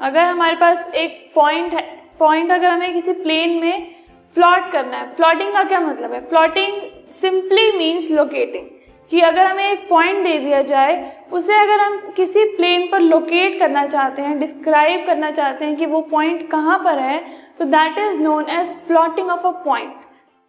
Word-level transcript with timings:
अगर 0.00 0.20
हमारे 0.20 0.56
पास 0.56 0.90
एक 0.94 1.32
पॉइंट 1.34 1.74
है 1.74 1.82
पॉइंट 2.18 2.50
अगर 2.50 2.70
हमें 2.70 2.92
किसी 2.94 3.12
प्लेन 3.12 3.50
में 3.50 3.94
प्लॉट 4.34 4.70
करना 4.70 4.96
है 4.96 5.14
प्लॉटिंग 5.16 5.52
का 5.52 5.62
क्या 5.64 5.80
मतलब 5.80 6.12
है? 6.12 6.20
प्लॉटिंग 6.20 6.80
सिंपली 7.12 7.72
मीन्स 7.72 8.10
लोकेटिंग 8.10 8.66
कि 9.10 9.20
अगर 9.20 9.46
हमें 9.46 9.72
एक 9.72 9.88
पॉइंट 9.88 10.24
दे 10.24 10.38
दिया 10.38 10.62
जाए, 10.62 11.12
उसे 11.32 11.54
अगर 11.54 11.80
हम 11.80 12.12
किसी 12.16 12.44
प्लेन 12.56 12.88
पर 12.92 13.00
लोकेट 13.00 13.58
करना 13.58 13.86
चाहते 13.86 14.22
हैं 14.22 14.38
डिस्क्राइब 14.40 15.06
करना 15.06 15.30
चाहते 15.30 15.64
हैं 15.64 15.76
कि 15.76 15.86
वो 15.86 16.00
पॉइंट 16.00 16.50
कहाँ 16.50 16.78
पर 16.78 16.98
है 16.98 17.18
तो 17.58 17.64
that 17.64 17.98
is 17.98 18.18
known 18.18 18.48
as 18.50 18.68
plotting 18.86 19.30
of 19.30 19.46
a 19.46 19.50
point 19.50 19.94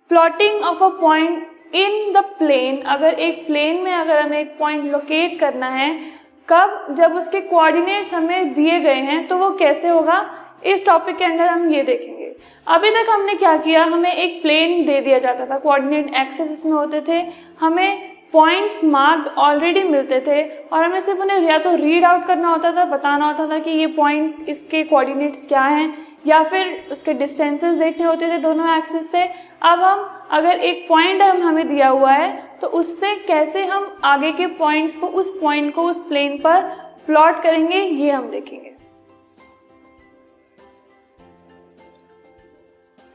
plotting 0.10 0.64
of 0.64 0.84
a 0.84 0.88
point 0.88 1.48
in 1.74 2.14
the 2.14 2.18
plane 2.18 2.82
अगर 2.82 3.14
एक 3.14 3.46
प्लेन 3.48 3.76
में 3.76 3.94
अगर 3.94 4.20
हमें 4.20 4.40
एक 4.40 4.58
पॉइंट 4.60 4.92
लोकेट 4.92 5.40
करना 5.40 5.70
है 5.70 6.19
कब 6.50 6.86
जब 6.98 7.16
उसके 7.16 7.42
कोऑर्डिनेट्स 7.42 8.14
हमें 8.14 8.54
दिए 8.54 8.80
गए 8.80 9.02
हैं 9.02 9.28
तो 9.28 9.38
वो 9.38 9.50
कैसे 9.56 9.88
होगा, 9.88 10.26
इस 10.66 10.86
टॉपिक 10.86 11.18
के 11.18 11.26
अंदर 11.26 11.48
हम 11.48 11.70
ये 11.70 11.84
देखेंगे। 11.84 12.36
अभी 12.68 12.90
तक 12.92 13.10
हमने 13.10 13.34
क्या 13.36 13.56
किया, 13.58 13.84
हमें 13.84 14.12
एक 14.14 14.42
प्लेन 14.42 14.86
दे 14.86 15.00
दिया 15.02 15.20
जाता 15.20 15.46
था 15.46 15.58
कोऑर्डिनेट 15.60 16.14
एक्सेस 16.18 16.52
उसमें 16.52 16.72
होते 16.72 17.02
थे, 17.08 17.22
हमें 17.60 18.18
पॉइंट्स 18.34 18.84
मार्क्ड 18.86 19.28
ऑलरेडी 19.38 19.84
मिलते 19.84 20.20
थे, 20.20 20.42
और 20.44 20.84
हमें 20.84 21.00
सिर्फ़ 21.02 21.22
उन्हें 21.22 21.40
या 21.42 21.58
तो 21.58 21.76
रीड 21.76 22.06
आउट 22.06 22.26
करना 22.28 22.50
होता 22.50 22.72
था, 22.72 22.86
बताना 22.88 23.26
होता 23.26 23.48
था 23.48 23.60
कि 23.60 23.72
ये 23.72 23.88
पॉइंट 23.96 24.50
इसके 24.50 24.84
कोऑर्डिनेट्स 24.84 25.48
क्या 25.48 25.64
हैं, 25.64 25.94
या 26.28 26.44
फिर 26.44 26.88
उसके 26.92 27.14
डिस्टेंसेस 27.16 27.76
देखने 27.76 28.06
होते 28.06 28.28
थे 28.28 28.38
दोनों 28.40 28.78
एक्सेस 28.78 29.12
से। 29.12 29.24
अब 29.64 29.80
हम, 29.82 30.10
अगर 30.32 30.60
एक 30.60 30.86
पॉइंट 30.90 31.22
हम 31.22 31.42
हमें 31.42 31.68
दिया 31.68 31.88
हुआ 31.90 32.12
है 32.12 32.49
तो 32.62 32.68
उससे 32.70 33.16
कैसे 33.18 33.66
हम 33.66 33.86
आगे 34.06 34.32
के 34.32 34.48
पॉइंट्स 34.56 34.98
को, 34.98 35.08
उस 35.08 35.40
पॉइंट 35.42 35.74
को, 35.76 35.84
उस 35.84 36.00
प्लेन 36.08 36.38
पर 36.38 36.62
प्लॉट 37.06 37.42
करेंगे, 37.44 37.78
ये 37.78 38.12
हम 38.12 38.30
देखेंगे। 38.30 38.76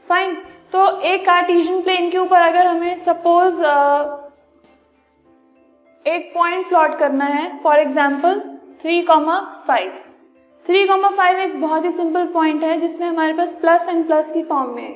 फाइन 0.07 0.35
तो 0.71 0.87
एक 1.01 1.25
कार्टिशियन 1.25 1.81
प्लेन 1.81 2.09
के 2.11 2.17
ऊपर 2.17 2.41
अगर 2.41 2.67
हमें 2.67 2.97
सपोज़ 2.99 3.61
एक 6.05 6.31
पॉइंट 6.33 6.67
प्लॉट 6.67 6.97
करना 6.99 7.25
है 7.25 7.57
for 7.63 7.79
example 7.79 8.39
three 8.81 9.01
comma 9.03 9.39
five 9.67 9.91
three 10.65 10.85
comma 10.87 11.09
five 11.11 11.39
एक 11.39 11.59
बहुत 11.61 11.85
ही 11.85 11.91
सिंपल 11.91 12.25
पॉइंट 12.27 12.63
है, 12.63 12.79
जिसमें 12.81 13.07
हमारे 13.07 13.33
पास 13.33 13.53
प्लस 13.61 13.87
एंड 13.89 14.05
प्लस 14.07 14.31
की 14.33 14.43
फॉर्म 14.43 14.75
में 14.75 14.83
है। 14.83 14.93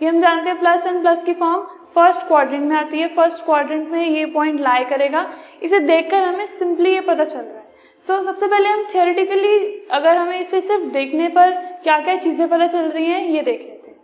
ये 0.00 0.08
हम 0.08 0.20
जानते 0.20 0.50
हैं 0.50 0.58
प्लस 0.60 0.86
एंड 0.86 1.00
प्लस 1.02 1.24
की 1.24 1.34
फॉर्म 1.34 1.66
फ़र्स्ट 1.94 2.26
क्वाड्रेंट 2.28 2.62
में 2.62 2.76
आती 2.76 3.00
है 3.00 3.08
फ़र्स्ट 3.16 3.44
क्वाड्रेंट 3.44 3.88
में 3.90 4.06
ये 4.06 4.24
पॉइंट 4.28 4.60
लाई 4.60 4.84
करेगा। 4.84 5.26
इसे 5.62 5.78
देखकर 5.80 6.22
हमें 6.22 6.46
सिंपली 6.48 6.94
ये 6.94 7.00
पता 7.00 7.24
चल 7.24 7.38
रहा 7.38 7.56
है। 7.56 7.60
सो 8.06 8.12
so, 8.12 8.24
सबसे 8.24 8.46
पहले 8.46 8.68
हम 8.68 8.84
थियोरिटिकली 8.94 9.58
अगर 9.92 10.16
हमें 10.16 10.40
इसे 10.40 10.60
सिर्फ़ 10.60 10.84
देखने 10.92 11.28
पर 11.28 11.50
क्या 11.82 11.98
क्या 12.00 12.16
चीज़ें 12.16 12.48
पता 12.48 12.66
चल 12.66 12.88
रही 12.88 13.06
हैं 13.06 13.24
ये 13.24 13.42
देख 13.42 13.60
लेते 13.60 13.90
हैं। 13.90 13.96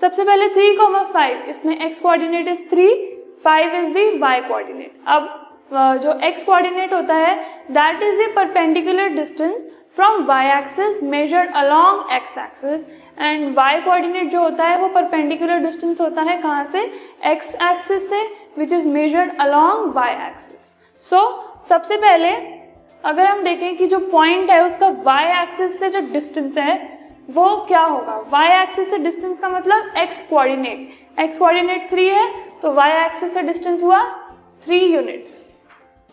सबसे 0.00 0.24
पहले 0.24 0.48
थ्री 0.48 0.74
कॉमा 0.76 1.02
फाइव 1.12 1.44
इसमें 1.48 1.76
x 1.76 2.00
coordinate 2.00 2.48
is 2.48 2.68
three 2.70 2.88
five 3.44 3.74
is 3.76 3.92
the 3.94 4.10
y 4.18 4.40
coordinate 4.40 5.00
अब 5.06 5.40
जो 6.02 6.12
x 6.26 6.42
कोऑर्डिनेट 6.44 6.92
होता 6.92 7.14
है 7.16 7.36
that 7.70 8.02
is 8.02 8.20
a 8.20 8.26
perpendicular 8.36 9.08
distance 9.14 9.66
from 9.96 10.24
y 10.26 10.46
axis 10.48 11.02
measured 11.02 11.54
along 11.56 12.12
x 12.12 12.38
axis 12.38 12.86
and 13.20 13.54
y 13.56 13.80
coordinate 13.80 14.30
जो 14.30 14.42
होता 14.42 14.64
है 14.64 14.78
वो 14.78 14.88
परपेंडिकुलर 14.94 15.58
डिस्टेंस 15.64 16.00
होता 16.00 16.22
है 16.22 16.36
कहाँ 16.42 16.64
से? 16.72 16.84
X 17.26 17.54
एक्सिस 17.62 18.08
से 18.10 18.22
which 18.58 18.72
is 18.72 18.86
measured 18.88 19.36
along 19.40 19.94
y 19.94 20.08
axis 20.08 20.72
so 21.06 21.20
सबसे 21.68 21.96
पहले, 21.96 22.30
अगर 23.04 23.26
हम 23.26 23.42
देखें 23.44 23.76
कि 23.76 23.86
जो 23.86 23.98
पॉइंट 24.10 24.50
है, 24.50 24.60
उसका 24.66 24.88
y 25.04 25.22
एक्सिस 25.42 25.78
से 25.78 25.88
जो 25.90 26.00
डिस्टेंस 26.12 26.56
है, 26.58 26.76
वो 27.30 27.56
क्या 27.68 27.82
होगा? 27.82 28.18
Y 28.32 28.46
एक्सिस 28.52 28.90
से 28.90 28.98
डिस्टेंस 28.98 29.38
का 29.38 29.48
मतलब 29.48 29.92
x 29.98 30.20
coordinate 30.30 31.20
x 31.20 31.38
coordinate 31.38 31.88
three 31.90 32.06
है 32.08 32.28
तो 32.62 32.74
y 32.74 32.88
एक्सिस 32.96 33.34
से 33.34 33.42
डिस्टेंस 33.42 33.82
हुआ 33.82 34.02
three 34.64 34.78
units 34.84 35.36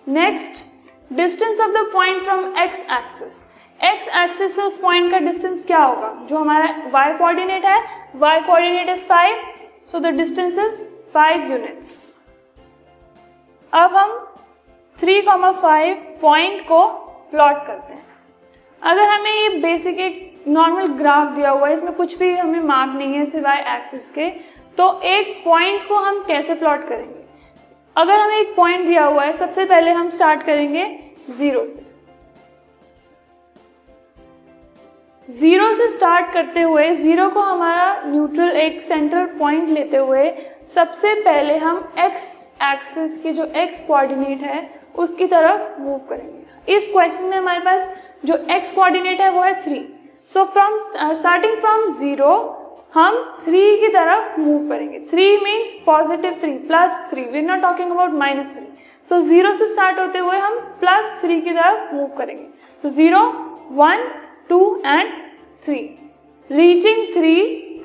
next 0.07 0.65
distance 1.11 1.59
of 1.59 1.71
the 1.71 1.89
point 1.93 2.21
from 2.23 2.45
x 2.59 2.79
axis 2.91 3.41
x 3.79 4.07
axis 4.17 4.55
से 4.55 4.61
उस 4.61 4.77
पॉइंट 4.77 5.11
का 5.11 5.19
डिस्टेंस 5.19 5.63
क्या 5.65 5.83
होगा? 5.83 6.13
जो 6.29 6.37
हमारा 6.37 6.67
y 6.91 7.17
कोऑर्डिनेट 7.17 7.65
है 7.65 7.79
y 8.21 8.39
coordinate 8.47 8.89
is 8.89 9.03
five 9.05 9.43
so 9.91 9.99
the 9.99 10.15
distance 10.17 10.57
is 10.57 10.81
five 11.13 11.51
units 11.51 11.93
अब 13.73 13.95
हम 13.95 14.17
थ्री 14.97 15.21
कॉमा 15.21 15.51
फाइव 15.51 15.95
पॉइंट 16.21 16.61
को 16.67 16.85
प्लॉट 17.31 17.65
करते 17.67 17.93
हैं। 17.93 18.05
अगर 18.81 19.09
हमें 19.09 19.31
ये 19.31 19.49
बेसिक 19.59 19.99
एक 19.99 20.43
नॉर्मल 20.47 20.87
ग्राफ 20.97 21.35
दिया 21.35 21.49
हुआ 21.49 21.67
है, 21.67 21.73
इसमें 21.73 21.93
कुछ 21.93 22.17
भी 22.17 22.35
हमें 22.35 22.59
मार्क 22.61 22.93
नहीं 22.95 23.13
है 23.13 23.25
सिवाय 23.25 23.59
एक्सिस 23.75 24.11
के 24.11 24.29
तो 24.77 24.99
एक 25.05 25.41
पॉइंट 25.45 25.87
को 25.87 25.95
हम 25.97 26.23
कैसे 26.23 26.53
प्लॉट 26.55 26.87
करेंगे? 26.87 27.19
अगर 27.95 28.19
हमें 28.19 28.37
एक 28.37 28.55
पॉइंट 28.55 28.85
दिया 28.87 29.05
हुआ 29.05 29.23
है, 29.23 29.37
सबसे 29.37 29.65
पहले 29.65 29.91
हम 29.91 30.09
स्टार्ट 30.09 30.43
करेंगे 30.43 30.85
ज़ीरो 31.29 31.65
से। 31.65 31.89
ज़ीरो 35.29 35.71
से 35.75 35.87
स्टार्ट 35.89 36.31
करते 36.33 36.61
हुए 36.61 36.89
ज़ीरो 36.95 37.29
को 37.29 37.39
हमारा 37.41 38.01
न्यूट्रल 38.05 38.49
एक 38.51 38.81
सेंट्रल 38.83 39.25
पॉइंट 39.39 39.69
लेते 39.69 39.97
हुए 39.97 40.29
सबसे 40.75 41.13
पहले 41.21 41.57
हम 41.57 41.77
एक्स 41.99 42.25
एक्सिस 42.63 43.17
की 43.21 43.31
जो 43.33 43.45
एक्स 43.55 43.79
कोऑर्डिनेट 43.87 44.41
है, 44.41 44.69
उसकी 44.95 45.25
तरफ़ 45.27 45.81
मूव 45.81 45.97
करेंगे। 46.09 46.75
इस 46.75 46.87
क्वेश्चन 46.91 47.23
में 47.23 47.37
हमारे 47.37 47.59
पास 47.59 47.89
जो 48.25 48.35
एक्स 48.51 48.71
कोऑर्डिनेट 48.71 49.21
है, 49.21 49.29
वो 49.29 49.41
है 49.41 49.59
three 49.61 49.79
so 50.31 50.43
from 50.45 50.77
starting 50.79 51.57
from 51.57 51.87
zero 51.91 52.33
हम 52.93 53.15
थ्री 53.45 53.77
की 53.77 53.87
तरफ़ 53.87 54.39
मूव 54.39 54.69
करेंगे। 54.69 54.99
Three 55.11 55.37
means 55.39 55.73
positive 55.85 56.37
three 56.41 56.51
plus 56.67 56.99
three 57.11 57.21
we 57.23 57.41
not 57.41 57.61
talking 57.61 57.91
about 57.91 58.13
minus 58.15 58.47
three 58.53 58.65
so 59.09 59.19
zero 59.21 59.53
से 59.53 59.67
स्टार्ट 59.67 59.99
होते 59.99 60.19
हुए 60.19 60.37
हम 60.37 60.57
प्लस 60.79 61.13
थ्री 61.21 61.39
की 61.41 61.51
तरफ़ 61.51 61.93
मूव 61.95 62.07
करेंगे। 62.17 62.47
तो 62.83 62.89
zero 62.89 63.21
one 63.73 64.07
two 64.49 64.81
and 64.85 65.11
three 65.63 65.79
reaching 66.49 67.05
three 67.13 67.35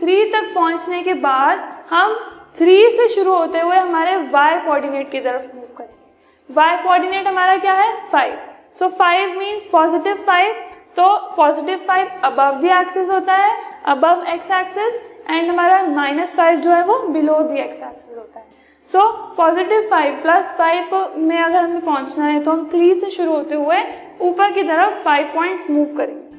three 0.01 0.25
तक 0.33 0.53
पहुँचने 0.55 1.03
के 1.03 1.15
बाद 1.21 1.69
हम 1.91 2.19
थ्री 2.57 2.91
से 2.91 3.09
शुरू 3.09 3.33
होते 3.33 3.61
हुए 3.61 3.77
हमारे 3.77 4.17
वाई 4.31 4.59
कोऑर्डिनेट 4.59 5.11
की 5.11 5.21
तरफ़ 5.21 5.57
मूव 5.57 5.67
करेंगे। 5.79 6.55
वाई 6.55 6.77
कोऑर्डिनेट 6.77 7.27
हमारा 7.27 7.57
क्या 7.57 7.73
है? 7.75 7.95
Five 8.11 8.39
so 8.79 8.89
five 8.91 9.39
means 9.39 9.63
positive 9.73 10.25
five 10.27 10.55
तो 10.97 11.07
positive 11.37 11.79
five 11.87 12.21
above 12.25 12.61
the 12.61 12.65
axis 12.73 13.09
होता 13.11 13.35
है 13.35 13.51
अबव 13.87 14.25
एक्स 14.29 14.51
एक्सिस 14.51 15.01
एंड 15.31 15.49
हमारा 15.49 15.83
माइनस 15.85 16.35
फाइव 16.37 16.61
जो 16.61 16.71
है 16.71 16.83
वो 16.85 16.99
बिलो 17.09 17.39
दी 17.41 17.61
एक्स 17.61 17.83
एक्सिस 17.83 18.17
होता 18.19 18.39
है। 18.39 18.45
So 18.89 19.07
positive 19.37 19.89
five 19.91 20.21
plus 20.23 20.55
five 20.59 20.95
में 21.19 21.39
अगर 21.39 21.59
हमें 21.59 21.81
पहुँचना 21.81 22.25
है 22.25 22.43
तो 22.43 22.51
हम 22.51 22.69
थ्री 22.73 22.95
से 22.95 23.11
शुरू 23.11 23.33
होते 23.33 23.55
हुए 23.55 23.83
ऊपर 24.21 24.53
की 24.53 24.63
तरफ़ 24.63 25.03
फाइव 25.05 25.33
पॉइंट्स 25.35 25.71
मूव 25.71 25.97
करेंगे। 25.97 26.39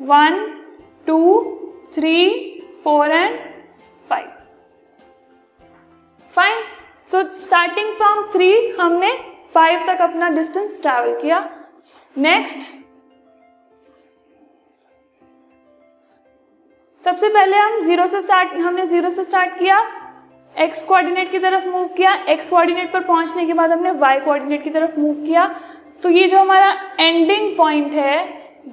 One 0.00 0.46
two 1.06 1.18
three 1.94 2.16
four 2.84 3.10
and 3.10 3.38
five 4.10 4.30
fine 6.36 6.62
so 7.10 7.22
starting 7.38 7.92
from 7.96 8.22
three 8.32 8.52
हमने 8.80 9.12
फाइव 9.54 9.84
तक 9.86 10.00
अपना 10.02 10.28
डिस्टेंस 10.30 10.80
ट्रैवल 10.82 11.20
किया. 11.20 11.38
नेक्स्ट 12.16 12.72
सबसे 17.04 17.28
पहले 17.28 17.56
हम 17.56 17.78
ज़ीरो 17.80 18.06
से 18.06 18.20
स्टार्ट 18.20 18.52
हमने 18.54 18.86
ज़ीरो 18.86 19.10
से 19.10 19.24
स्टार्ट 19.24 19.58
किया. 19.58 19.78
एक्स 20.54 20.84
कोऑर्डिनेट 20.84 21.30
की 21.30 21.38
तरफ़ 21.38 21.66
मूव 21.68 21.86
किया. 21.88 22.14
एक्स 22.28 22.50
कोऑर्डिनेट 22.50 22.92
पर 22.92 23.00
पहुँचने 23.04 23.46
के 23.46 23.52
बाद 23.52 23.72
हमने 23.72 23.90
वाई 23.92 24.20
कोऑर्डिनेट 24.20 24.62
की 24.64 24.70
तरफ़ 24.70 24.98
मूव 25.00 25.20
किया. 25.26 25.46
तो 26.02 26.10
ये 26.10 26.26
जो 26.28 26.38
हमारा 26.38 26.72
एंडिंग 27.00 27.56
पॉइंट 27.56 27.92
है 27.92 28.22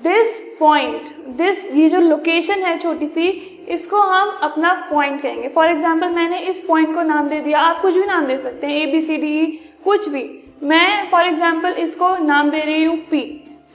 दिस 0.04 0.40
पॉइंट 0.60 1.10
दिस 1.38 1.72
ये 1.72 1.90
जो 1.90 2.00
लोकेशन 2.00 2.64
है 2.64 2.78
छोटी 2.78 3.08
सी 3.08 3.51
इसको 3.70 4.02
हम 4.02 4.30
अपना 4.44 4.74
पॉइंट 4.92 5.22
कहेंगे। 5.22 5.48
फॉर 5.48 5.68
एग्ज़ाम्पल 5.68 6.10
मैंने 6.10 6.40
इस 6.40 6.64
पॉइंट 6.68 6.94
को 6.96 7.04
नाम 7.04 7.28
दे 7.30 7.40
दिया। 7.40 7.60
आप 7.60 7.82
कुछ 7.82 7.94
भी 7.94 8.06
नाम 8.06 8.26
दे 8.26 8.38
सकते 8.38 8.68
हैं। 8.68 8.76
ए 8.76 8.86
बी 8.92 9.02
सी 9.02 9.18
डी 9.18 9.46
कुछ 9.84 10.10
भी। 10.10 10.24
मैं 10.64 11.10
फॉर 11.12 11.26
एग्ज़ाम्पल 11.26 11.74
इसको 11.80 12.16
नाम 12.18 12.50
दे 12.50 12.60
रही 12.60 12.84
हूँ 12.84 12.98
पी 13.12 13.22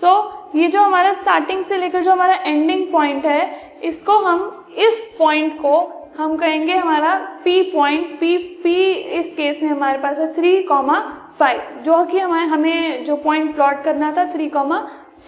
सो 0.01 0.07
so, 0.07 0.57
ये 0.57 0.69
जो 0.69 0.81
हमारा 0.83 1.13
स्टार्टिंग 1.13 1.65
से 1.65 1.77
लेकर 1.77 2.03
जो 2.03 2.11
हमारा 2.13 2.35
एंडिंग 2.35 2.87
पॉइंट 2.93 3.25
है 3.27 3.79
इसको 3.85 4.19
हम 4.19 4.67
इस 4.79 5.03
पॉइंट 5.19 5.57
को 5.63 5.79
हम 6.19 6.37
कहेंगे 6.37 6.77
हमारा 6.77 7.15
P 7.45 7.63
पॉइंट 7.73 8.19
P 8.21 8.37
P 8.63 8.75
इस 9.19 9.27
केस 9.37 9.59
में 9.63 9.69
हमारे 9.69 9.99
पास 9.99 10.19
है 10.19 10.33
थ्री 10.35 10.63
कॉमा 10.63 10.99
फाइव 11.39 11.83
जो 11.85 12.05
कि 12.05 12.19
हमारे 12.19 12.47
हमें 12.47 13.05
जो 13.05 13.17
पॉइंट 13.17 13.55
प्लॉट 13.55 13.83
करना 13.85 14.13
था 14.17 14.25
three 14.33 14.49
comma 14.49 14.79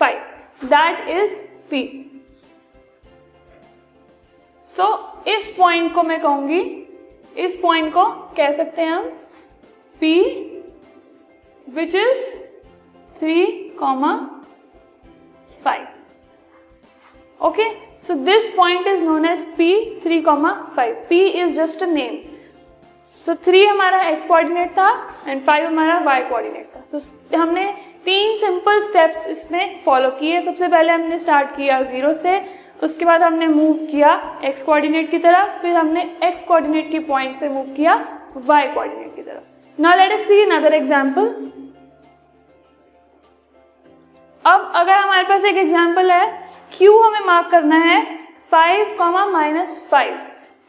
five 0.01 0.67
that 0.67 1.09
is 1.09 1.35
P 1.73 1.83
so 4.79 4.83
so, 4.83 5.29
इस 5.29 5.55
पॉइंट 5.59 5.95
को 5.95 6.03
मैं 6.03 6.21
कहूँगी 6.21 6.61
इस 7.37 7.57
पॉइंट 7.63 7.93
को 7.95 8.05
कह 8.37 8.53
सकते 8.53 8.83
हैं 8.83 8.91
हम 8.91 9.11
P 10.01 10.15
which 11.67 11.95
is 11.95 12.35
three 13.17 13.47
comma 13.79 14.17
five 15.65 15.87
okay 17.41 17.67
so 18.01 18.15
this 18.25 18.47
point 18.55 18.87
is 18.87 19.03
known 19.03 19.25
as 19.25 19.45
p 19.59 19.67
3 20.05 20.23
comma 20.23 20.53
5 20.77 21.09
p 21.09 21.19
is 21.41 21.55
just 21.55 21.83
a 21.83 21.87
name. 21.87 22.17
So 23.23 23.35
3 23.47 23.67
हमारा 23.67 24.01
एक्स 24.09 24.27
कोऑर्डिनेट 24.27 24.71
था 24.71 24.91
एंड 25.27 25.43
फाइव 25.47 25.67
हमारा 25.67 25.99
वाई 26.05 26.23
कोऑर्डिनेट 26.23 26.71
था. 26.77 26.81
सो 26.91 26.99
so 26.99 27.39
हमने 27.39 27.67
तीन 28.05 28.37
सिंपल 28.37 28.81
स्टेप्स 28.83 29.27
इसमें 29.29 29.83
follow 29.85 30.11
किए. 30.21 30.41
सबसे 30.41 30.69
पहले 30.69 30.93
हमने 30.93 31.19
स्टार्ट 31.19 31.57
किया 31.57 31.83
ज़ीरो 31.83 32.15
से 32.15 32.39
उसके 32.83 33.05
बाद 33.05 33.23
हमने 33.23 33.47
मूव 33.49 33.85
किया 33.87 34.11
x 34.45 34.63
कोऑर्डिनेट 34.63 35.11
की 35.11 35.19
तरफ़, 35.19 35.61
फिर 35.63 35.77
हमने 35.77 36.05
x 36.25 36.45
कोऑर्डिनेट 36.49 36.91
की 36.91 36.99
पॉइंट 37.01 37.39
से 37.41 37.49
मूव 37.49 37.73
किया 37.77 37.95
y 38.51 38.75
कोऑर्डिनेट 38.75 39.15
की 39.17 39.23
तरफ़. 39.23 39.43
Now 39.79 39.97
let 39.99 40.13
us 40.13 40.27
see 40.29 40.43
another 40.43 40.75
example 40.75 41.27
अब 44.45 44.73
अगर 44.77 44.95
हमारे 44.95 45.25
पास 45.29 45.45
एक 45.45 45.57
एग्ज़ाम्पल 45.57 46.11
है, 46.11 46.27
Q 46.73 46.91
हमें 47.03 47.27
मार्क 47.27 47.51
करना 47.51 47.77
है 47.79 48.05
five 48.51 48.95
comma 48.99 49.25
minus 49.27 49.83
five 49.91 50.17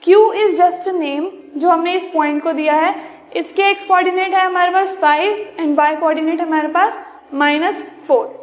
Q 0.03 0.31
is 0.33 0.57
just 0.57 0.87
a 0.89 0.91
name 0.91 1.29
जो 1.55 1.69
हमने 1.69 1.93
इस 1.95 2.09
पॉइंट 2.13 2.41
को 2.43 2.53
दिया 2.53 2.75
है. 2.75 2.93
इसके 3.35 3.63
एक्स 3.63 3.85
कोऑर्डिनेट 3.85 4.33
है 4.33 4.45
हमारे 4.45 4.71
पास 4.71 4.97
फाइव 5.01 5.31
एंड 5.59 5.75
वाई 5.77 5.95
कोऑर्डिनेट 5.95 6.41
हमारे 6.41 6.67
पास 6.67 7.01
minus 7.33 7.89
four 8.07 8.38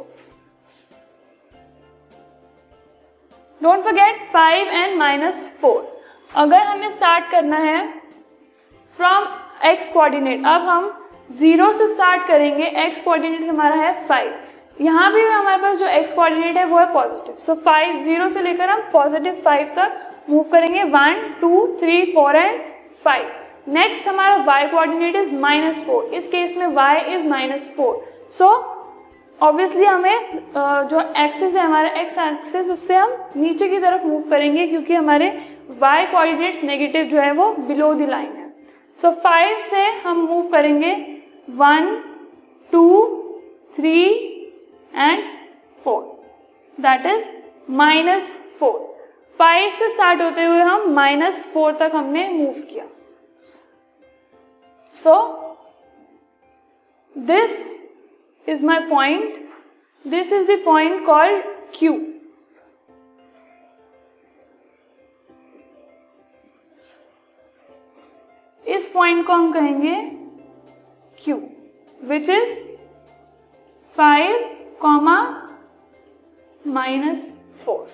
don't 3.60 3.82
forget 3.84 4.20
five 4.32 4.68
and 4.68 4.96
minus 4.98 5.42
four 5.60 5.92
अगर 6.30 6.66
हमें 6.66 6.90
स्टार्ट 6.90 7.30
करना 7.30 7.56
है 7.58 7.86
फ्रॉम 8.98 9.26
एक्स 9.64 9.92
कोऑर्डिनेट 9.92 10.46
अब 10.46 10.68
हम 10.68 10.90
ज़ीरो 11.32 11.72
से 11.72 11.88
स्टार्ट 11.88 12.26
करेंगे 12.28 12.66
एक्स 12.84 13.02
कोऑर्डिनेट 13.02 13.48
हमारा 13.48 13.76
है 13.76 13.92
फाइव 14.08 14.34
यहाँ 14.80 15.12
भी 15.12 15.22
हमारे 15.22 15.62
पास 15.62 15.78
जो 15.78 15.86
एक्स 15.86 16.12
कोऑर्डिनेट 16.14 16.56
है, 16.56 16.64
वो 16.64 16.78
है 16.78 16.92
पॉजिटिव 16.92 17.34
सो 17.36 17.54
फाइव 17.54 17.96
ज़ीरो 17.98 18.28
से 18.28 18.42
लेकर 18.42 18.70
हम 18.70 18.80
पॉजिटिव 18.92 19.40
फाइव 19.44 19.72
तक 19.76 19.98
मूव 20.30 20.42
करेंगे. 20.52 20.82
One 20.84 21.22
two 21.40 21.66
three 21.80 22.04
four 22.14 22.36
and 22.36 22.60
five 23.04 23.30
next 23.68 24.08
हमारा 24.08 24.36
Y 24.44 24.66
coordinate 24.68 25.16
is 25.16 25.34
minus 25.34 25.84
four 25.84 26.14
इस 26.14 26.28
केस 26.28 26.56
में 26.56 26.66
Y 26.66 27.00
is 27.14 27.26
minus 27.28 27.72
four 27.76 28.04
so 28.38 28.48
obviously 29.40 29.84
हमें 29.84 30.38
जो 30.88 31.00
एक्सेस 31.24 31.54
है 31.54 31.62
हमारा 31.62 31.88
एक्स 32.00 32.18
एक्सेस 32.18 32.68
उससे 32.70 32.94
हम 32.94 33.16
नीचे 33.36 33.68
की 33.68 33.78
तरफ़ 33.78 34.04
मूव 34.06 34.22
करेंगे 34.30 34.66
क्योंकि 34.66 34.94
हमारे 34.94 35.28
वाई 35.80 36.06
कोऑर्डिनेट्स 36.06 36.62
नेगेटिव 36.64 37.04
जो 37.04 37.20
है 37.20 37.32
वो 37.32 37.52
बिलो 37.68 37.92
द 37.94 38.08
लाइन 38.08 38.32
है। 38.32 38.50
सो 38.98 39.08
so, 39.08 39.14
फाइव 39.14 39.58
से 39.60 39.84
हम 40.00 40.20
मूव 40.20 40.48
करेंगे। 40.50 40.92
One 41.56 41.94
two 42.72 42.86
three 43.76 44.02
and 44.94 45.22
four 45.84 46.02
that 46.78 47.06
is 47.06 47.30
minus 47.70 48.34
four 48.60 48.84
five 49.38 49.70
से 49.70 49.88
स्टार्ट 49.88 50.22
होते 50.22 50.44
हुए 50.44 50.60
हम 50.60 50.90
माइनस 50.94 51.48
फोर 51.52 51.76
तक 51.80 51.90
हमने 51.94 52.28
मूव 52.28 52.60
किया। 52.62 52.84
So 54.96 55.14
this 57.16 57.85
is 58.48 58.64
my 58.64 58.78
point 58.88 59.48
this 60.04 60.32
is 60.32 60.46
the 60.46 60.62
point 60.64 61.04
called 61.06 61.44
Q 61.74 61.94
इस 68.64 68.88
पॉइंट 68.88 69.26
को 69.26 69.32
हम 69.32 69.52
कहेंगे 69.52 69.94
Q 71.18 71.36
which 72.00 72.30
is 72.30 72.58
five 73.96 74.36
comma 74.80 75.18
minus 76.66 77.30
four 77.64 77.86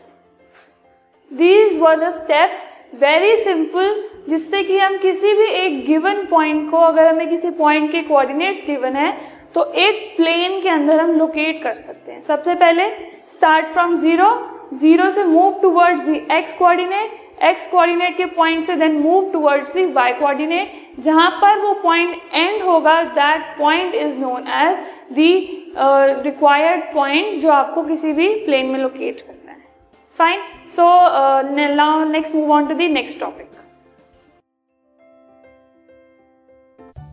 these 1.30 1.78
were 1.78 1.98
the 1.98 2.10
steps 2.10 2.64
very 2.94 3.36
simple 3.36 4.02
जिससे 4.28 4.62
कि 4.64 4.78
हम 4.78 4.96
किसी 4.98 5.32
भी 5.34 5.44
एक 5.44 5.84
गिवन 5.86 6.24
पॉइंट 6.26 6.70
को, 6.70 6.76
अगर 6.78 7.06
हमें 7.06 7.28
किसी 7.28 7.50
पॉइंट 7.50 7.90
के 7.92 8.02
कोऑर्डिनेट्स 8.02 8.66
गिवन 8.66 8.96
है 8.96 9.10
तो 9.54 9.64
एक 9.76 10.14
प्लेन 10.16 10.60
के 10.62 10.68
अंदर 10.68 11.00
हम 11.00 11.10
लोकेट 11.18 11.62
कर 11.62 11.74
सकते 11.74 12.12
हैं। 12.12 12.20
सबसे 12.22 12.54
पहले 12.54 12.88
स्टार्ट 13.32 13.66
फ्रॉम 13.68 13.96
ज़ीरो 13.96 14.30
ज़ीरो 14.74 15.10
से 15.10 15.24
move 15.24 15.58
towards 15.62 16.04
the 16.04 16.20
X 16.32 16.54
coordinate 16.54 17.20
X 17.44 17.66
coordinate 17.68 18.16
के 18.16 18.24
पॉइंट 18.36 18.64
से 18.64 18.76
then 18.76 18.92
move 19.00 19.30
towards 19.32 19.72
the 19.74 19.84
Y 19.92 20.12
coordinate 20.12 21.00
जहाँ 21.00 21.30
पर 21.42 21.58
वो 21.60 21.72
पॉइंट 21.82 22.16
एंड 22.34 22.62
होगा 22.62 23.02
that 23.02 23.56
point 23.58 23.94
is 23.94 24.18
known 24.20 24.48
as 24.62 24.78
the 25.14 25.32
required 25.76 26.82
point 26.94 27.40
जो 27.40 27.50
आपको 27.52 27.82
किसी 27.82 28.12
भी 28.12 28.28
प्लेन 28.44 28.66
में 28.66 28.78
लोकेट 28.80 29.20
करना 29.20 29.52
है। 29.52 29.58
Fine 30.18 30.40
so 30.76 30.88
now 31.74 32.04
next 32.10 32.34
move 32.34 32.52
on 32.52 32.66
to 32.66 32.74
the 32.74 32.90
next 32.92 33.20
topic 33.20 33.46